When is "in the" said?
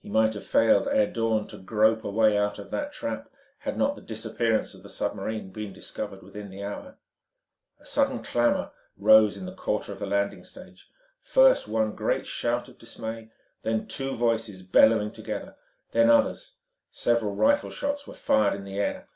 9.34-9.54, 18.52-18.78